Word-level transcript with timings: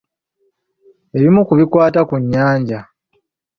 Ebimu 1.15 1.41
ku 1.47 1.53
bikwata 1.59 2.01
ku 2.09 2.15
nnyanja. 2.21 2.79